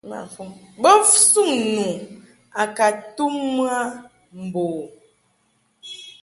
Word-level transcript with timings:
Bo 0.81 0.91
suŋ 1.27 1.51
nu 1.75 1.85
a 2.61 2.63
ka 2.77 2.87
tum 3.15 3.33
mɨ 3.55 3.63
a 3.79 3.79
mbo 4.43 4.61
u. 4.81 4.83